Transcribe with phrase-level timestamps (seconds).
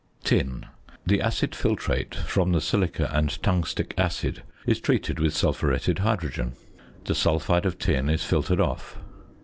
[0.23, 0.65] ~Tin.~
[1.05, 6.53] The acid filtrate from the silica and tungstic acid is treated with sulphuretted hydrogen.
[7.05, 8.97] The sulphide of tin is filtered off.